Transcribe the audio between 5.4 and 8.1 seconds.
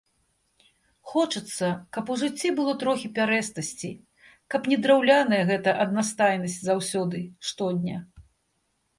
гэтая аднастайнасць заўсёды, штодня.